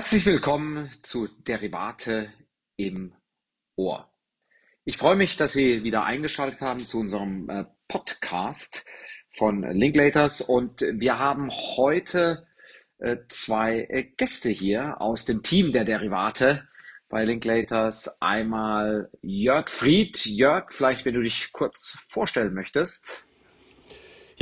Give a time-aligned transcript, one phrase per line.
[0.00, 2.32] Herzlich willkommen zu Derivate
[2.78, 3.12] im
[3.76, 4.10] Ohr.
[4.86, 8.86] Ich freue mich, dass Sie wieder eingeschaltet haben zu unserem äh, Podcast
[9.30, 12.46] von Linklaters und wir haben heute
[12.96, 16.66] äh, zwei äh, Gäste hier aus dem Team der Derivate
[17.10, 18.22] bei Linklaters.
[18.22, 20.24] Einmal Jörg Fried.
[20.24, 23.26] Jörg, vielleicht wenn du dich kurz vorstellen möchtest.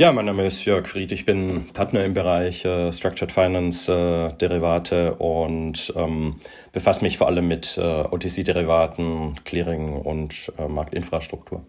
[0.01, 1.11] Ja, mein Name ist Jörg Fried.
[1.11, 6.39] Ich bin Partner im Bereich äh, Structured Finance äh, Derivate und ähm,
[6.71, 11.67] befasse mich vor allem mit äh, OTC-Derivaten, Clearing und äh, Marktinfrastruktur.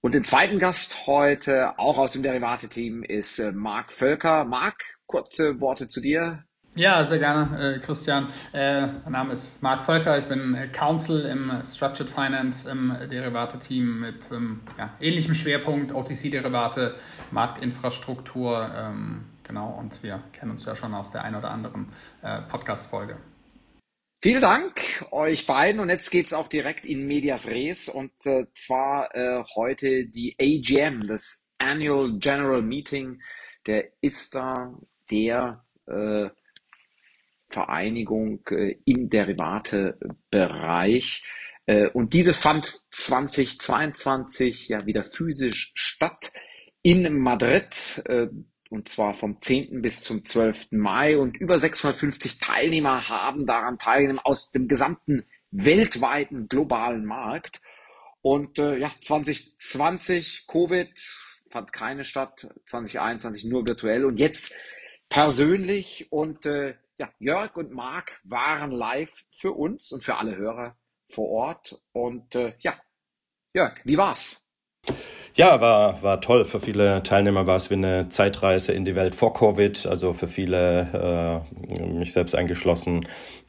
[0.00, 4.44] Und den zweiten Gast heute, auch aus dem Derivate-Team, ist äh, Marc Völker.
[4.44, 6.47] Marc, kurze Worte zu dir.
[6.76, 8.28] Ja, sehr gerne, äh, Christian.
[8.52, 14.00] Äh, mein Name ist Marc Völker, ich bin äh, Counsel im Structured Finance im Derivate-Team
[14.00, 16.96] mit ähm, ja, ähnlichem Schwerpunkt, OTC-Derivate,
[17.30, 18.70] Marktinfrastruktur.
[18.76, 21.88] Ähm, genau, und wir kennen uns ja schon aus der ein oder anderen
[22.22, 23.16] äh, Podcast-Folge.
[24.22, 28.46] Vielen Dank euch beiden und jetzt geht es auch direkt in Medias Res und äh,
[28.54, 33.20] zwar äh, heute die AGM, das Annual General Meeting
[33.66, 34.78] der ISTA,
[35.10, 35.64] der
[37.48, 41.24] Vereinigung äh, im Derivatebereich.
[41.66, 46.32] Äh, und diese fand 2022 ja wieder physisch statt
[46.82, 48.28] in Madrid, äh,
[48.70, 49.82] und zwar vom 10.
[49.82, 50.72] bis zum 12.
[50.72, 51.18] Mai.
[51.18, 57.60] Und über 650 Teilnehmer haben daran teilgenommen aus dem gesamten weltweiten globalen Markt.
[58.20, 60.90] Und äh, ja, 2020 Covid
[61.50, 64.54] fand keine statt, 2021 nur virtuell und jetzt
[65.08, 66.08] persönlich.
[66.10, 70.76] Und äh, ja, Jörg und Marc waren live für uns und für alle Hörer
[71.08, 71.80] vor Ort.
[71.92, 72.74] Und äh, ja,
[73.54, 74.50] Jörg, wie war's?
[75.34, 76.44] Ja, war, war toll.
[76.44, 79.86] Für viele Teilnehmer war es wie eine Zeitreise in die Welt vor Covid.
[79.86, 81.44] Also für viele,
[81.78, 83.06] äh, mich selbst eingeschlossen,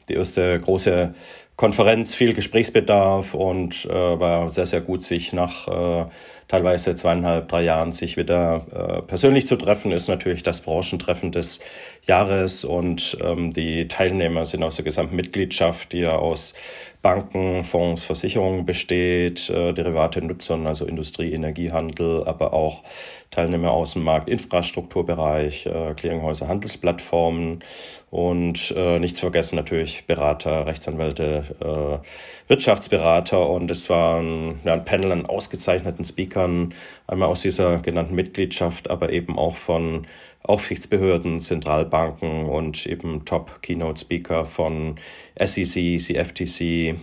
[0.08, 1.14] die erste große
[1.60, 6.06] Konferenz, viel Gesprächsbedarf und äh, war sehr, sehr gut, sich nach äh,
[6.48, 11.60] teilweise zweieinhalb, drei Jahren sich wieder äh, persönlich zu treffen, ist natürlich das Branchentreffen des
[12.06, 16.54] Jahres und ähm, die Teilnehmer sind aus der gesamten Mitgliedschaft, die ja aus
[17.02, 22.82] Banken, Fonds, Versicherungen besteht, äh, Derivate Nutzern, also Industrie, Energiehandel, aber auch
[23.30, 27.62] Teilnehmer aus dem Markt, Infrastrukturbereich, äh, Clearinghäuser, Handelsplattformen
[28.10, 34.84] und äh, nichts vergessen natürlich Berater, Rechtsanwälte, äh, Wirtschaftsberater und es war ein, ja, ein
[34.84, 36.74] Panel an ausgezeichneten Speakern,
[37.06, 40.06] einmal aus dieser genannten Mitgliedschaft, aber eben auch von
[40.42, 44.96] Aufsichtsbehörden, Zentralbanken und eben Top-Keynote-Speaker von
[45.38, 46.96] SEC, CFTC,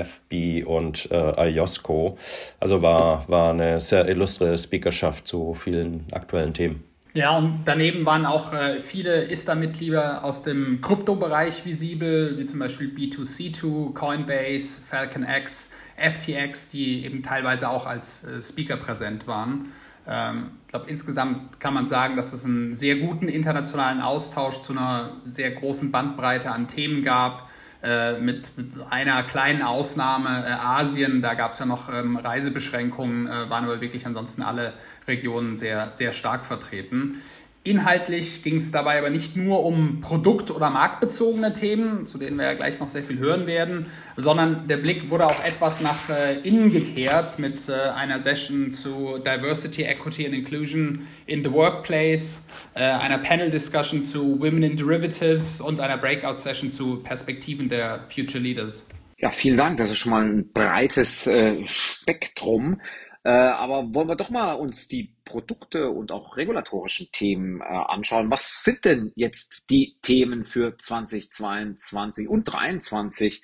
[0.00, 2.18] SFB und äh, IOSCO.
[2.58, 6.84] Also war, war eine sehr illustre Speakerschaft zu vielen aktuellen Themen.
[7.12, 12.88] Ja, und daneben waren auch äh, viele ISTA-Mitglieder aus dem Kryptobereich visibel, wie zum Beispiel
[12.88, 19.72] B2C2, Coinbase, Falcon X, FTX, die eben teilweise auch als äh, Speaker präsent waren.
[20.06, 24.72] Ähm, ich glaube, insgesamt kann man sagen, dass es einen sehr guten internationalen Austausch zu
[24.72, 27.48] einer sehr großen Bandbreite an Themen gab.
[27.82, 33.26] Äh, mit, mit, einer kleinen Ausnahme äh, Asien, da gab es ja noch ähm, Reisebeschränkungen,
[33.26, 34.74] äh, waren aber wirklich ansonsten alle
[35.08, 37.22] Regionen sehr, sehr stark vertreten.
[37.62, 42.46] Inhaltlich ging es dabei aber nicht nur um produkt- oder marktbezogene Themen, zu denen wir
[42.46, 43.84] ja gleich noch sehr viel hören werden,
[44.16, 49.18] sondern der Blick wurde auch etwas nach äh, innen gekehrt mit äh, einer Session zu
[49.18, 55.80] Diversity, Equity and Inclusion in the Workplace, äh, einer Panel-Discussion zu Women in Derivatives und
[55.80, 58.86] einer Breakout-Session zu Perspektiven der Future Leaders.
[59.18, 59.76] Ja, vielen Dank.
[59.76, 62.80] Das ist schon mal ein breites äh, Spektrum.
[63.22, 68.30] Äh, aber wollen wir doch mal uns die Produkte und auch regulatorischen Themen äh, anschauen.
[68.30, 73.42] Was sind denn jetzt die Themen für 2022 und 2023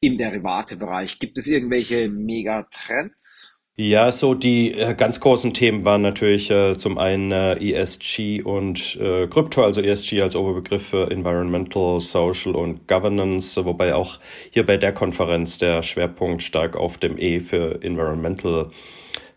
[0.00, 1.20] im Derivatebereich?
[1.20, 3.62] Gibt es irgendwelche Megatrends?
[3.76, 8.96] Ja, so die äh, ganz großen Themen waren natürlich äh, zum einen äh, ESG und
[9.00, 14.18] äh, Krypto, also ESG als Oberbegriff für Environmental, Social und Governance, wobei auch
[14.50, 18.70] hier bei der Konferenz der Schwerpunkt stark auf dem E für Environmental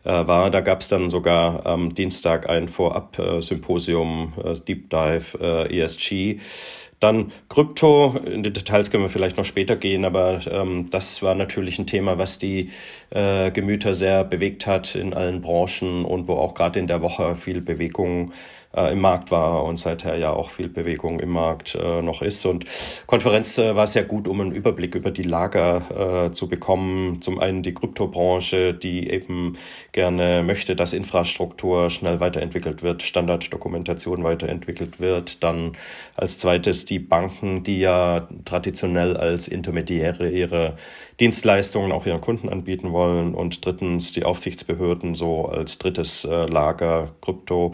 [0.09, 0.49] war.
[0.51, 6.39] Da gab es dann sogar am Dienstag ein Vorab-Symposium, äh, Deep Dive äh, ESG.
[6.99, 11.35] Dann Krypto, in die Details können wir vielleicht noch später gehen, aber ähm, das war
[11.35, 12.71] natürlich ein Thema, was die
[13.09, 17.35] äh, Gemüter sehr bewegt hat in allen Branchen und wo auch gerade in der Woche
[17.35, 18.31] viel Bewegung
[18.75, 22.45] äh, im Markt war und seither ja auch viel Bewegung im Markt äh, noch ist.
[22.45, 22.65] Und
[23.07, 27.21] Konferenz äh, war sehr gut, um einen Überblick über die Lager äh, zu bekommen.
[27.21, 29.57] Zum einen die Kryptobranche, die eben
[29.91, 35.43] gerne möchte, dass Infrastruktur schnell weiterentwickelt wird, Standarddokumentation weiterentwickelt wird.
[35.43, 35.75] Dann
[36.15, 40.75] als zweites es die Banken, die ja traditionell als Intermediäre ihre
[41.19, 43.33] Dienstleistungen auch ihren Kunden anbieten wollen.
[43.33, 47.73] Und drittens die Aufsichtsbehörden so als drittes äh, Lager Krypto,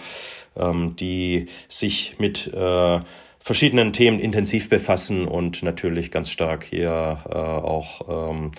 [0.55, 2.99] ähm, die sich mit äh,
[3.39, 8.51] verschiedenen Themen intensiv befassen und natürlich ganz stark hier äh, auch ähm,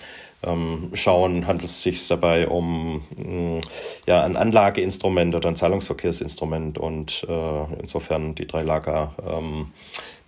[0.45, 3.61] ähm, schauen, handelt es sich dabei um mh, mm,
[4.07, 9.71] ja, ein Anlageinstrument oder ein Zahlungsverkehrsinstrument und äh, insofern die drei Lager ähm,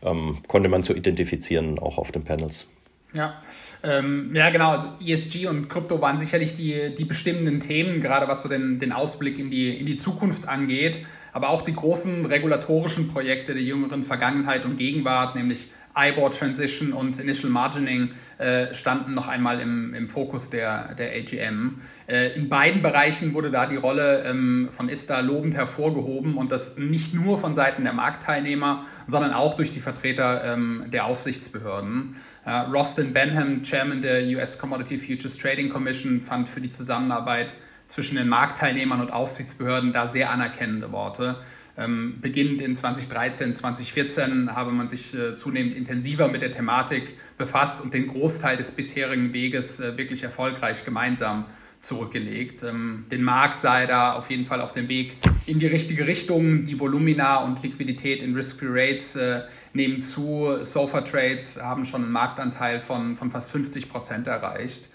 [0.02, 2.68] ähm, konnte man so identifizieren, auch auf den Panels.
[3.14, 3.42] Ja,
[3.84, 4.72] ähm, ja, genau.
[4.72, 8.92] Also ESG und Krypto waren sicherlich die, die bestimmenden Themen, gerade was so den, den
[8.92, 11.06] Ausblick in die, in die Zukunft angeht.
[11.36, 17.20] Aber auch die großen regulatorischen Projekte der jüngeren Vergangenheit und Gegenwart, nämlich IBOR Transition und
[17.20, 21.82] Initial Margining äh, standen noch einmal im, im Fokus der, der AGM.
[22.08, 26.78] Äh, in beiden Bereichen wurde da die Rolle ähm, von ISTA lobend hervorgehoben und das
[26.78, 32.16] nicht nur von Seiten der Marktteilnehmer, sondern auch durch die Vertreter ähm, der Aufsichtsbehörden.
[32.46, 37.54] Äh, Rostin Benham, Chairman der US Commodity Futures Trading Commission, fand für die Zusammenarbeit
[37.88, 41.38] zwischen den Marktteilnehmern und Aufsichtsbehörden da sehr anerkennende Worte.
[41.78, 47.82] Ähm, beginnend in 2013, 2014 habe man sich äh, zunehmend intensiver mit der Thematik befasst
[47.82, 51.46] und den Großteil des bisherigen Weges äh, wirklich erfolgreich gemeinsam
[51.82, 52.64] zurückgelegt.
[52.64, 56.64] Ähm, den Markt sei da auf jeden Fall auf dem Weg in die richtige Richtung.
[56.64, 59.42] Die Volumina und Liquidität in Risk-Free Rates äh,
[59.74, 60.64] nehmen zu.
[60.64, 64.90] Sofa Trades haben schon einen Marktanteil von, von fast 50 Prozent erreicht.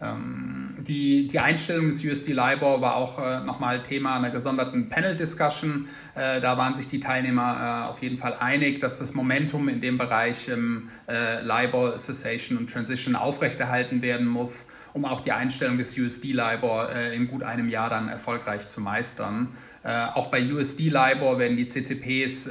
[0.00, 5.88] Ähm, die, die Einstellung des USD LIBOR war auch äh, nochmal Thema einer gesonderten Panel-Discussion.
[6.14, 9.80] Äh, da waren sich die Teilnehmer äh, auf jeden Fall einig, dass das Momentum in
[9.80, 15.78] dem Bereich ähm, äh, LIBOR, Cessation und Transition aufrechterhalten werden muss, um auch die Einstellung
[15.78, 19.56] des USD LIBOR äh, in gut einem Jahr dann erfolgreich zu meistern.
[19.82, 22.50] Äh, auch bei USD LIBOR werden die CCPs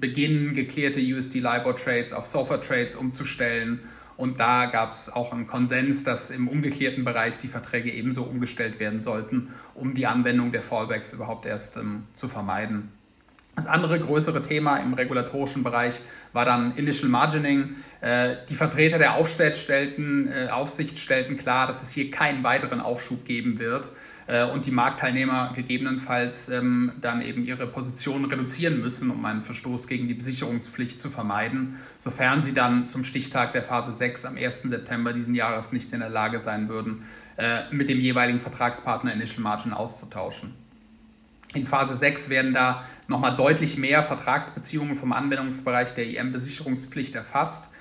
[0.00, 3.80] beginnen, geklärte USD LIBOR Trades auf SOFR Trades umzustellen
[4.22, 8.78] und da gab es auch einen Konsens, dass im umgekehrten Bereich die Verträge ebenso umgestellt
[8.78, 12.92] werden sollten, um die Anwendung der Fallbacks überhaupt erst ähm, zu vermeiden.
[13.56, 15.96] Das andere größere Thema im regulatorischen Bereich
[16.32, 17.74] war dann Initial Margining.
[18.00, 23.58] Äh, die Vertreter der Aufsicht stellten, äh, klar, dass es hier keinen weiteren Aufschub geben
[23.58, 23.90] wird
[24.52, 30.08] und die Marktteilnehmer gegebenenfalls ähm, dann eben ihre Positionen reduzieren müssen, um einen Verstoß gegen
[30.08, 34.62] die Besicherungspflicht zu vermeiden, sofern sie dann zum Stichtag der Phase 6 am 1.
[34.62, 37.04] September diesen Jahres nicht in der Lage sein würden,
[37.36, 40.54] äh, mit dem jeweiligen Vertragspartner Initial Margin auszutauschen.
[41.54, 47.71] In Phase 6 werden da nochmal deutlich mehr Vertragsbeziehungen vom Anwendungsbereich der IM-Besicherungspflicht erfasst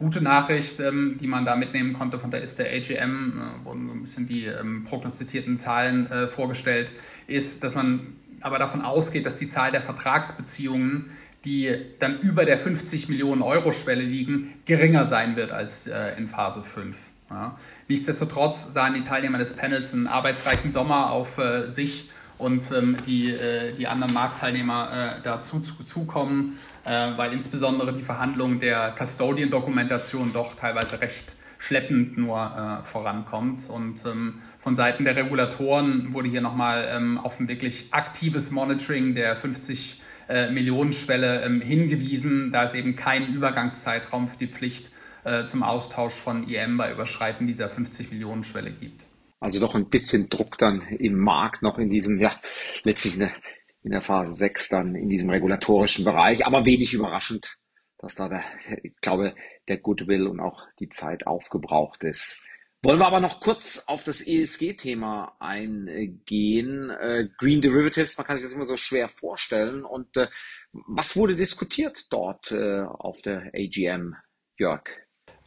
[0.00, 3.86] gute Nachricht, ähm, die man da mitnehmen konnte, von der ist der AGM, äh, wurden
[3.86, 6.90] so ein bisschen die ähm, prognostizierten Zahlen äh, vorgestellt,
[7.26, 11.10] ist, dass man aber davon ausgeht, dass die Zahl der Vertragsbeziehungen,
[11.44, 16.26] die dann über der 50 Millionen Euro Schwelle liegen, geringer sein wird als äh, in
[16.26, 16.96] Phase 5.
[17.28, 17.58] Ja.
[17.86, 23.30] Nichtsdestotrotz sahen die Teilnehmer des Panels einen arbeitsreichen Sommer auf äh, sich und ähm, die,
[23.30, 30.54] äh, die anderen Marktteilnehmer äh, dazu zukommen, äh, weil insbesondere die Verhandlung der Custodian-Dokumentation doch
[30.54, 33.68] teilweise recht schleppend nur äh, vorankommt.
[33.68, 39.14] Und ähm, von Seiten der Regulatoren wurde hier nochmal ähm, auf ein wirklich aktives Monitoring
[39.14, 44.88] der 50 äh, Millionen Schwelle ähm, hingewiesen, da es eben keinen Übergangszeitraum für die Pflicht
[45.24, 49.09] äh, zum Austausch von IM bei Überschreiten dieser 50 Millionen Schwelle gibt.
[49.40, 52.38] Also doch ein bisschen Druck dann im Markt noch in diesem, ja,
[52.84, 53.34] letztlich in der,
[53.82, 57.56] in der Phase 6 dann in diesem regulatorischen Bereich, aber wenig überraschend,
[57.98, 58.44] dass da der,
[58.82, 59.34] ich glaube,
[59.68, 62.44] der Goodwill und auch die Zeit aufgebraucht ist.
[62.82, 66.88] Wollen wir aber noch kurz auf das ESG-Thema eingehen.
[66.88, 69.84] Äh, Green Derivatives, man kann sich das immer so schwer vorstellen.
[69.84, 70.28] Und äh,
[70.72, 74.16] was wurde diskutiert dort äh, auf der AGM,
[74.56, 74.84] Jörg?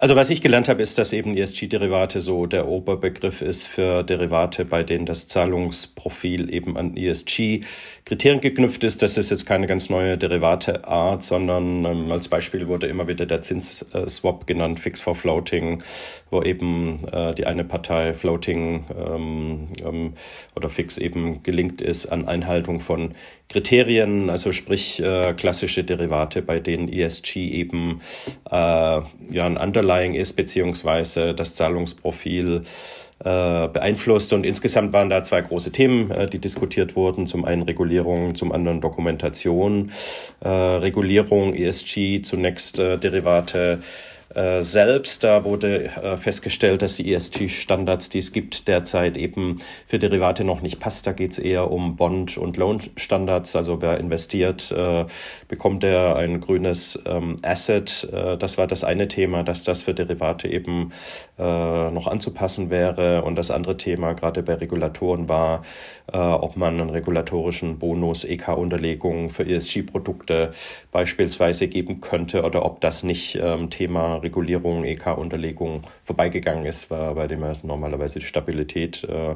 [0.04, 4.66] Also was ich gelernt habe, ist, dass eben ESG-Derivate so der Oberbegriff ist für Derivate,
[4.66, 9.02] bei denen das Zahlungsprofil eben an ESG-Kriterien geknüpft ist.
[9.02, 13.44] Das ist jetzt keine ganz neue Derivateart, sondern ähm, als Beispiel wurde immer wieder der
[13.44, 15.82] Zinsswap genannt, Fix for Floating,
[16.32, 20.14] wo eben äh, die eine Partei Floating ähm, ähm,
[20.54, 23.14] oder Fix eben gelingt ist an Einhaltung von
[23.54, 28.02] Kriterien, also sprich äh, klassische Derivate, bei denen ESG eben
[28.50, 29.06] äh, ja
[29.46, 32.64] ein Underlying ist, beziehungsweise das Zahlungsprofil
[33.24, 34.34] äh, beeinflusst.
[34.34, 37.28] Und insgesamt waren da zwei große Themen, äh, die diskutiert wurden.
[37.28, 39.92] Zum einen Regulierung, zum anderen Dokumentation.
[40.42, 43.84] Äh, Regulierung, ESG, zunächst äh, Derivate
[44.62, 45.24] selbst.
[45.24, 50.62] Da wurde äh, festgestellt, dass die ESG-Standards, die es gibt, derzeit eben für Derivate noch
[50.62, 51.06] nicht passt.
[51.08, 53.56] Da geht es eher um Bond- und Loan-Standards.
[53.56, 55.06] Also wer investiert, äh,
[55.48, 58.10] bekommt er ein grünes ähm, Asset.
[58.12, 60.92] Äh, das war das eine Thema, dass das für Derivate eben
[61.38, 61.44] äh,
[61.92, 63.24] noch anzupassen wäre.
[63.24, 65.64] Und das andere Thema, gerade bei Regulatoren, war,
[66.12, 70.52] äh, ob man einen regulatorischen Bonus, EK-Unterlegung für ESG-Produkte
[70.92, 77.44] beispielsweise geben könnte oder ob das nicht ähm, Thema Regulierung, EK-Unterlegung vorbeigegangen ist, bei dem
[77.64, 79.36] normalerweise die Stabilität äh,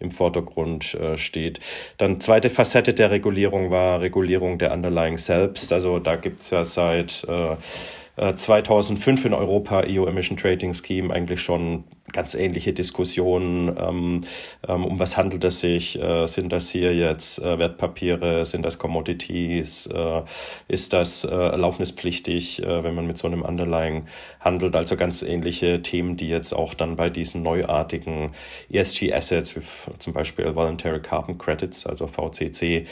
[0.00, 1.60] im Vordergrund äh, steht.
[1.98, 5.72] Dann zweite Facette der Regulierung war Regulierung der Underlying selbst.
[5.72, 11.40] Also da gibt's ja seit äh, 2005 äh, in Europa EU Emission Trading Scheme eigentlich
[11.40, 13.76] schon ganz ähnliche Diskussionen.
[13.78, 14.20] Ähm,
[14.66, 16.00] ähm, um was handelt es sich?
[16.00, 18.46] Äh, sind das hier jetzt äh, Wertpapiere?
[18.46, 19.86] Sind das Commodities?
[19.88, 20.22] Äh,
[20.68, 24.06] ist das äh, erlaubnispflichtig, äh, wenn man mit so einem Underlying
[24.40, 24.74] handelt?
[24.76, 28.30] Also ganz ähnliche Themen, die jetzt auch dann bei diesen neuartigen
[28.70, 29.62] ESG-Assets, wie
[29.98, 32.86] zum Beispiel Voluntary Carbon Credits, also VCC,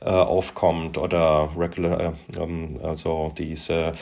[0.00, 3.92] äh, aufkommt oder regular, ähm, also diese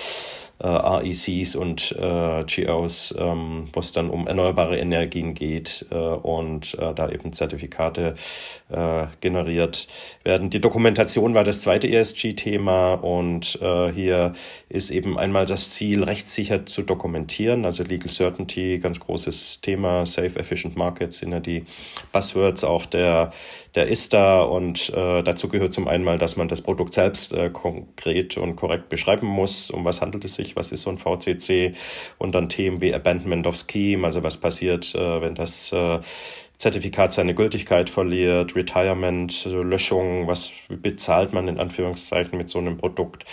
[0.58, 6.94] RECs und äh, GOs, ähm, wo es dann um erneuerbare Energien geht äh, und äh,
[6.94, 8.14] da eben Zertifikate
[8.70, 9.86] äh, generiert
[10.24, 10.48] werden.
[10.50, 14.32] Die Dokumentation war das zweite ESG-Thema und äh, hier
[14.68, 20.38] ist eben einmal das Ziel, rechtssicher zu dokumentieren, also Legal Certainty, ganz großes Thema, Safe,
[20.38, 21.64] Efficient Markets sind ja die
[22.12, 23.32] Buzzwords auch der
[23.76, 27.34] der ist da und äh, dazu gehört zum einen mal, dass man das Produkt selbst
[27.34, 29.70] äh, konkret und korrekt beschreiben muss.
[29.70, 30.45] Um was handelt es sich?
[30.54, 31.74] Was ist so ein VCC?
[32.18, 35.98] Und dann Themen wie Abandonment of Scheme, also was passiert, äh, wenn das äh,
[36.58, 43.26] Zertifikat seine Gültigkeit verliert, Retirement, Löschung, was bezahlt man in Anführungszeichen mit so einem Produkt,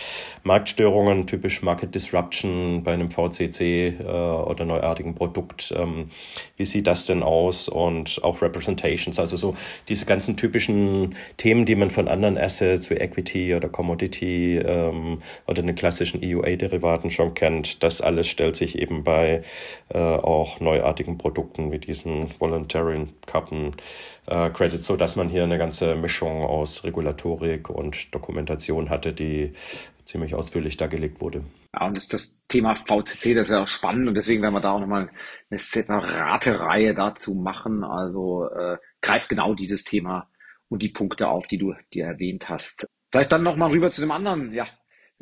[0.43, 6.09] Marktstörungen, typisch Market Disruption bei einem VCC äh, oder neuartigen Produkt, ähm,
[6.57, 7.69] wie sieht das denn aus?
[7.69, 9.55] Und auch Representations, also so
[9.87, 15.61] diese ganzen typischen Themen, die man von anderen Assets wie Equity oder Commodity ähm, oder
[15.61, 19.43] den klassischen EUA-Derivaten schon kennt, das alles stellt sich eben bei
[19.89, 23.71] äh, auch neuartigen Produkten wie diesen Voluntary Karten
[24.27, 29.53] äh, Credits, so dass man hier eine ganze Mischung aus Regulatorik und Dokumentation hatte, die
[30.05, 31.43] ziemlich ausführlich dargelegt wurde.
[31.73, 34.61] Ja, und das, das Thema VCC, das ist ja auch spannend und deswegen werden wir
[34.61, 35.09] da auch nochmal
[35.49, 37.83] eine separate Reihe dazu machen.
[37.83, 40.29] Also äh, greift genau dieses Thema
[40.69, 42.87] und die Punkte auf, die du dir erwähnt hast.
[43.11, 44.67] Vielleicht dann nochmal rüber zu dem anderen, ja,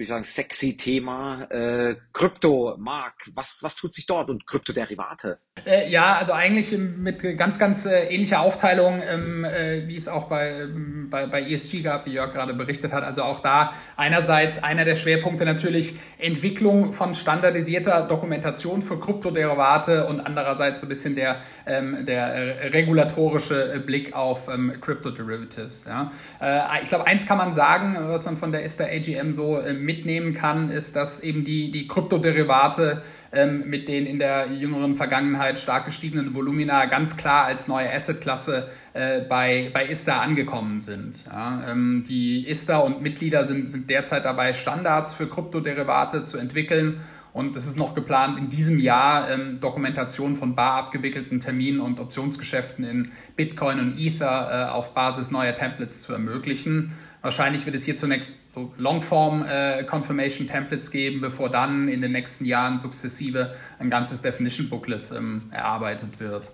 [0.01, 3.13] würde ich sagen, sexy Thema äh, Krypto, Mark.
[3.35, 5.37] Was, was tut sich dort und Kryptoderivate?
[5.65, 10.27] Äh, ja, also eigentlich mit ganz, ganz äh, ähnlicher Aufteilung, ähm, äh, wie es auch
[10.27, 13.03] bei, ähm, bei, bei ESG gab, wie Jörg gerade berichtet hat.
[13.03, 20.19] Also auch da einerseits einer der Schwerpunkte natürlich Entwicklung von standardisierter Dokumentation für Kryptoderivate und
[20.19, 25.85] andererseits so ein bisschen der, ähm, der regulatorische Blick auf ähm, Crypto-Derivatives.
[25.85, 26.11] Ja.
[26.41, 29.73] Äh, ich glaube, eins kann man sagen, was man von der ISTA AGM so äh,
[29.91, 33.01] mitnehmen kann, ist, dass eben die, die Kryptoderivate
[33.33, 38.69] ähm, mit den in der jüngeren Vergangenheit stark gestiegenen Volumina ganz klar als neue Assetklasse
[38.93, 41.25] äh, bei, bei ISTA angekommen sind.
[41.25, 47.01] Ja, ähm, die ISTA und Mitglieder sind, sind derzeit dabei, Standards für Kryptoderivate zu entwickeln.
[47.33, 51.99] Und es ist noch geplant, in diesem Jahr ähm, Dokumentation von bar abgewickelten Terminen und
[51.99, 56.91] Optionsgeschäften in Bitcoin und Ether äh, auf Basis neuer Templates zu ermöglichen.
[57.21, 62.11] Wahrscheinlich wird es hier zunächst so Longform äh, Confirmation Templates geben, bevor dann in den
[62.11, 66.49] nächsten Jahren sukzessive ein ganzes Definition Booklet ähm, erarbeitet wird.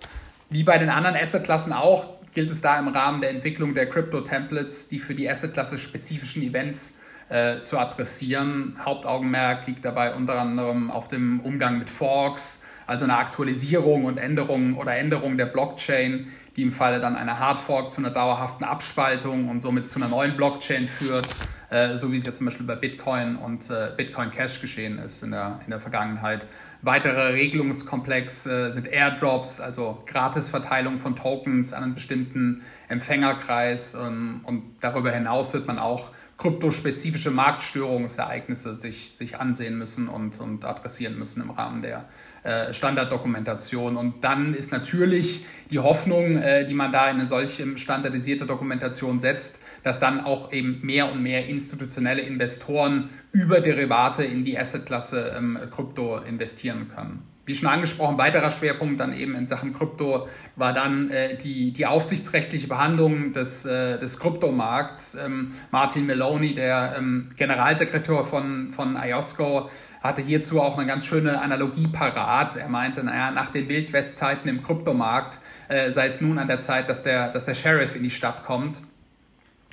[0.50, 4.88] Wie bei den anderen Asset-Klassen auch, gilt es da im Rahmen der Entwicklung der Crypto-Templates,
[4.88, 8.76] die für die Asset-Klasse spezifischen Events äh, zu adressieren.
[8.84, 14.76] Hauptaugenmerk liegt dabei unter anderem auf dem Umgang mit Forks, also eine Aktualisierung und Änderung
[14.76, 19.62] oder Änderung der Blockchain, die im Falle dann einer Hardfork zu einer dauerhaften Abspaltung und
[19.62, 21.28] somit zu einer neuen Blockchain führt,
[21.68, 25.22] äh, so wie es ja zum Beispiel bei Bitcoin und äh, Bitcoin Cash geschehen ist
[25.22, 26.46] in der, in der Vergangenheit.
[26.80, 33.94] Weitere Regelungskomplex äh, sind Airdrops, also Gratisverteilung von Tokens an einen bestimmten Empfängerkreis.
[33.94, 40.64] Ähm, und darüber hinaus wird man auch kryptospezifische Marktstörungsereignisse sich, sich ansehen müssen und, und
[40.64, 42.08] adressieren müssen im Rahmen der
[42.44, 43.96] äh, Standarddokumentation.
[43.96, 49.18] Und dann ist natürlich die Hoffnung, äh, die man da in eine solche standardisierte Dokumentation
[49.18, 55.34] setzt, dass dann auch eben mehr und mehr institutionelle Investoren über Derivate in die Assetklasse
[55.36, 57.22] ähm, Krypto investieren können.
[57.48, 61.86] Wie schon angesprochen, weiterer Schwerpunkt dann eben in Sachen Krypto war dann äh, die, die
[61.86, 65.16] aufsichtsrechtliche Behandlung des, äh, des Kryptomarkts.
[65.16, 69.70] Ähm, Martin Maloney, der ähm, Generalsekretär von, von IOSCO,
[70.02, 72.56] hatte hierzu auch eine ganz schöne Analogie parat.
[72.56, 75.38] Er meinte, naja, nach den Wildwestzeiten im Kryptomarkt
[75.68, 78.44] äh, sei es nun an der Zeit, dass der, dass der Sheriff in die Stadt
[78.44, 78.78] kommt.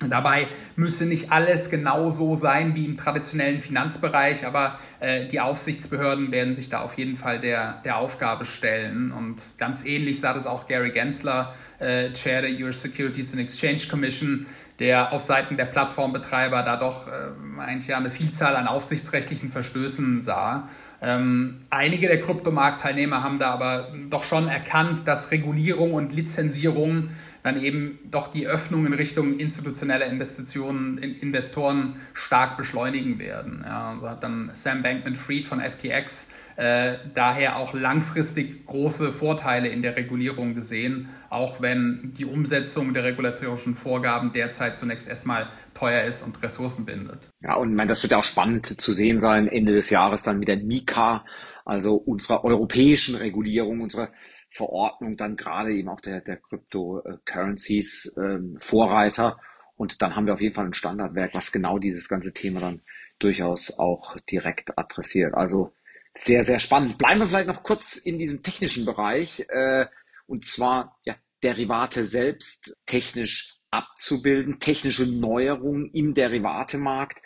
[0.10, 6.32] Dabei müsse nicht alles genau so sein wie im traditionellen Finanzbereich, aber äh, die Aufsichtsbehörden
[6.32, 9.12] werden sich da auf jeden Fall der, der Aufgabe stellen.
[9.12, 13.82] Und ganz ähnlich sah das auch Gary Gensler, äh, Chair der US Securities and Exchange
[13.90, 14.46] Commission,
[14.80, 20.22] der auf Seiten der Plattformbetreiber da doch äh, eigentlich ja eine Vielzahl an aufsichtsrechtlichen Verstößen
[20.22, 20.70] sah.
[21.02, 27.10] Ähm, einige der Kryptomarktteilnehmer haben da aber doch schon erkannt, dass Regulierung und Lizenzierung
[27.46, 33.64] dann eben doch die Öffnung in Richtung institutioneller Investitionen, in Investoren stark beschleunigen werden.
[33.64, 39.84] Ja, so hat dann Sam Bankman-Fried von FTX äh, daher auch langfristig große Vorteile in
[39.84, 46.24] der Regulierung gesehen, auch wenn die Umsetzung der regulatorischen Vorgaben derzeit zunächst erstmal teuer ist
[46.24, 47.30] und Ressourcen bindet.
[47.42, 50.24] Ja, und ich meine, das wird ja auch spannend zu sehen sein, Ende des Jahres
[50.24, 51.24] dann mit der Mika,
[51.64, 54.10] also unserer europäischen Regulierung, unserer
[54.56, 59.38] Verordnung, dann gerade eben auch der, der Cryptocurrencies äh, Vorreiter.
[59.76, 62.82] Und dann haben wir auf jeden Fall ein Standardwerk, was genau dieses ganze Thema dann
[63.20, 65.34] durchaus auch direkt adressiert.
[65.34, 65.74] Also
[66.14, 66.98] sehr, sehr spannend.
[66.98, 69.88] Bleiben wir vielleicht noch kurz in diesem technischen Bereich, äh,
[70.26, 77.22] und zwar ja, Derivate selbst technisch abzubilden, technische Neuerungen im Derivatemarkt.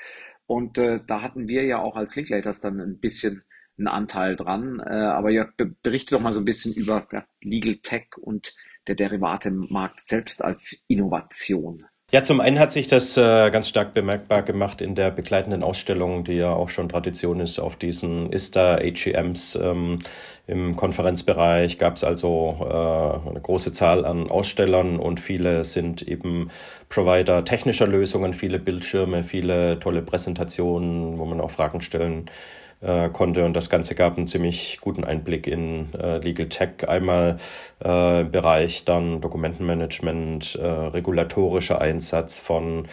[0.47, 3.43] Und äh, da hatten wir ja auch als Linklaters dann ein bisschen
[3.79, 4.79] einen Anteil dran.
[4.85, 5.47] Äh, aber ja,
[5.81, 8.53] berichte doch mal so ein bisschen über ja, Legal Tech und
[8.87, 11.85] der Derivatemarkt selbst als Innovation.
[12.11, 16.23] Ja, zum einen hat sich das äh, ganz stark bemerkbar gemacht in der begleitenden Ausstellung,
[16.23, 19.53] die ja auch schon Tradition ist auf diesen ISTA AGMs.
[19.61, 19.99] Ähm,
[20.47, 26.49] Im Konferenzbereich gab es also äh, eine große Zahl an Ausstellern und viele sind eben
[26.89, 32.25] Provider technischer Lösungen, viele Bildschirme, viele tolle Präsentationen, wo man auch Fragen stellen
[32.81, 33.45] äh, konnte.
[33.45, 36.87] Und das Ganze gab einen ziemlich guten Einblick in äh, Legal Tech.
[36.87, 37.37] Einmal
[37.83, 42.87] äh, im Bereich dann Dokumentenmanagement, äh, regulatorischer Einsatz von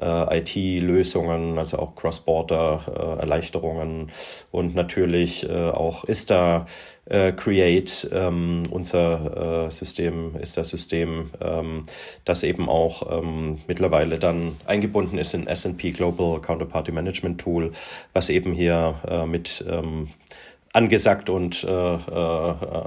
[0.00, 4.10] äh, IT-Lösungen, also auch Cross-Border-Erleichterungen
[4.50, 6.66] und natürlich äh, auch ISTA
[7.06, 11.84] äh, Create, ähm, unser äh, System ist das System, ähm,
[12.24, 17.72] das eben auch ähm, mittlerweile dann eingebunden ist in S&P Global Counterparty Management Tool,
[18.12, 20.10] was eben hier äh, mit ähm,
[20.74, 21.94] angesagt und äh, äh,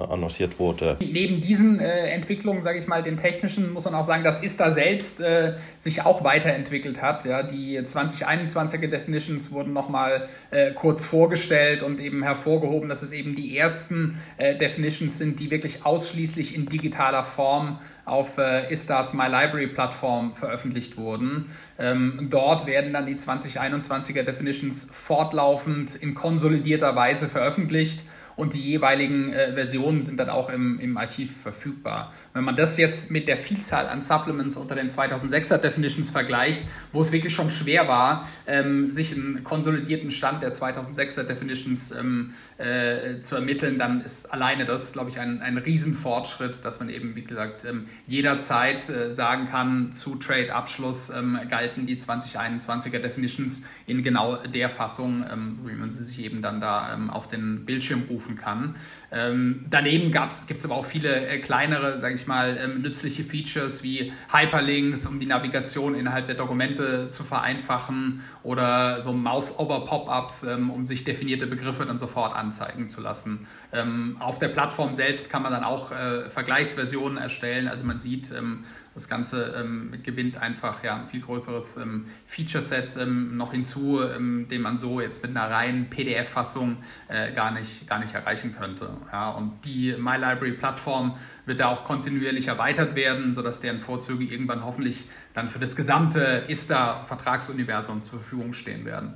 [0.09, 0.97] annonciert wurde.
[0.99, 4.71] Neben diesen äh, Entwicklungen, sage ich mal, den technischen, muss man auch sagen, dass ISTA
[4.71, 7.25] selbst äh, sich auch weiterentwickelt hat.
[7.25, 13.35] Ja, die 2021er Definitions wurden nochmal äh, kurz vorgestellt und eben hervorgehoben, dass es eben
[13.35, 19.25] die ersten äh, Definitions sind, die wirklich ausschließlich in digitaler Form auf äh, Istas My
[19.25, 21.49] Library Plattform veröffentlicht wurden.
[21.77, 28.01] Ähm, dort werden dann die 2021er Definitions fortlaufend in konsolidierter Weise veröffentlicht
[28.35, 32.13] und die jeweiligen äh, Versionen sind dann auch im, im Archiv verfügbar.
[32.33, 37.01] Wenn man das jetzt mit der Vielzahl an Supplements unter den 2006er Definitions vergleicht, wo
[37.01, 43.21] es wirklich schon schwer war, ähm, sich einen konsolidierten Stand der 2006er Definitions ähm, äh,
[43.21, 47.23] zu ermitteln, dann ist alleine das, glaube ich, ein, ein Riesenfortschritt, dass man eben, wie
[47.23, 54.35] gesagt, ähm, jederzeit äh, sagen kann, zu Trade-Abschluss ähm, galten die 2021er Definitions in genau
[54.35, 58.03] der Fassung, ähm, so wie man sie sich eben dann da ähm, auf den Bildschirm
[58.09, 58.75] ruft aufrufen kann.
[59.11, 63.83] Ähm, daneben gibt es aber auch viele äh, kleinere, sage ich mal, ähm, nützliche Features
[63.83, 70.85] wie Hyperlinks, um die Navigation innerhalb der Dokumente zu vereinfachen oder so Mouse-Over-Pop-Ups, ähm, um
[70.85, 73.47] sich definierte Begriffe dann sofort anzeigen zu lassen.
[73.71, 77.67] Ähm, auf der Plattform selbst kann man dann auch äh, Vergleichsversionen erstellen.
[77.67, 78.63] Also man sieht, ähm,
[78.95, 84.47] das Ganze ähm, gewinnt einfach ja, ein viel größeres ähm, Feature-Set ähm, noch hinzu, ähm,
[84.49, 86.77] den man so jetzt mit einer reinen PDF-Fassung
[87.09, 88.95] äh, gar, nicht, gar nicht erreichen könnte.
[89.11, 94.63] Ja, und die My Library-Plattform wird da auch kontinuierlich erweitert werden, sodass deren Vorzüge irgendwann
[94.63, 99.13] hoffentlich dann für das gesamte ISTA-Vertragsuniversum zur Verfügung stehen werden.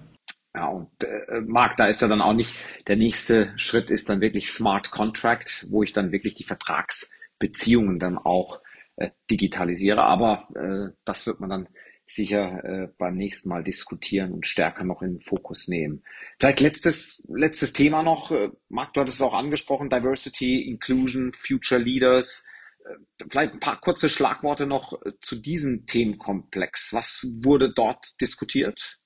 [0.53, 2.53] Ja, und äh, Marc, da ist ja dann auch nicht,
[2.87, 8.17] der nächste Schritt ist dann wirklich Smart Contract, wo ich dann wirklich die Vertragsbeziehungen dann
[8.17, 8.59] auch
[8.99, 10.03] äh, digitalisiere.
[10.03, 11.69] Aber äh, das wird man dann
[12.05, 16.03] sicher äh, beim nächsten Mal diskutieren und stärker noch in den Fokus nehmen.
[16.39, 18.31] Vielleicht letztes, letztes Thema noch.
[18.31, 22.47] Äh, Marc, du hattest es auch angesprochen, Diversity, Inclusion, Future Leaders.
[22.83, 26.93] Äh, vielleicht ein paar kurze Schlagworte noch zu diesem Themenkomplex.
[26.93, 28.98] Was wurde dort diskutiert?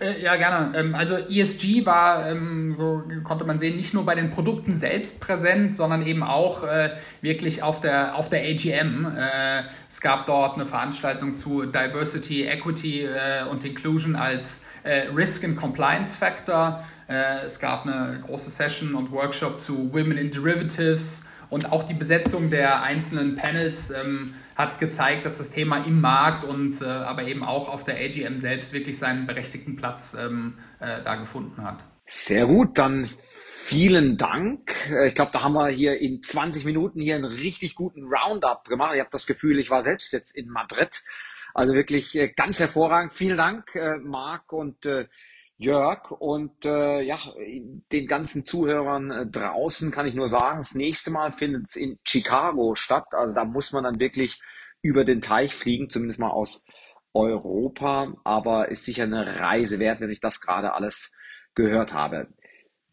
[0.00, 0.78] Äh, ja, gerne.
[0.78, 5.20] Ähm, also ESG war, ähm, so konnte man sehen, nicht nur bei den Produkten selbst
[5.20, 6.90] präsent, sondern eben auch äh,
[7.20, 9.06] wirklich auf der, auf der AGM.
[9.06, 13.08] Äh, es gab dort eine Veranstaltung zu Diversity, Equity
[13.50, 14.64] und Inclusion als
[15.14, 16.84] Risk and Compliance Factor.
[17.44, 22.50] Es gab eine große Session und Workshop zu Women in Derivatives und auch die Besetzung
[22.50, 27.42] der einzelnen Panels ähm, hat gezeigt, dass das Thema im Markt und äh, aber eben
[27.42, 31.84] auch auf der AGM selbst wirklich seinen berechtigten Platz ähm, äh, da gefunden hat.
[32.06, 33.08] Sehr gut, dann
[33.50, 34.74] vielen Dank.
[34.90, 38.64] Äh, ich glaube, da haben wir hier in 20 Minuten hier einen richtig guten Roundup
[38.64, 38.92] gemacht.
[38.94, 41.00] Ich habe das Gefühl, ich war selbst jetzt in Madrid.
[41.54, 43.12] Also wirklich äh, ganz hervorragend.
[43.12, 44.86] Vielen Dank, äh, Marc und
[45.60, 47.18] Jörg und äh, ja,
[47.92, 51.98] den ganzen Zuhörern äh, draußen kann ich nur sagen, das nächste Mal findet es in
[52.02, 53.04] Chicago statt.
[53.12, 54.40] Also da muss man dann wirklich
[54.80, 56.66] über den Teich fliegen, zumindest mal aus
[57.12, 61.18] Europa, aber ist sicher eine Reise wert, wenn ich das gerade alles
[61.54, 62.28] gehört habe.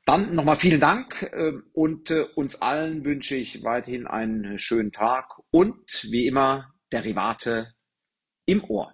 [0.06, 5.40] Dann nochmal vielen Dank äh, und äh, uns allen wünsche ich weiterhin einen schönen Tag
[5.52, 7.74] und wie immer Derivate
[8.46, 8.94] im Ohr.